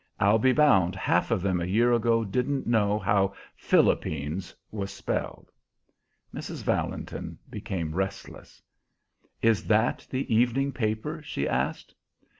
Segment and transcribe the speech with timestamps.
[0.19, 5.51] I'll be bound half of them a year ago didn't know how 'Philippines' was spelled."
[6.33, 6.63] Mrs.
[6.63, 8.63] Valentin became restless.
[9.43, 11.93] "Is that the evening paper?" she asked.